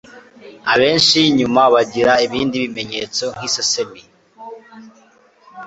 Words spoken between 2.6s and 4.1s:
bimenyetso nk'isesemi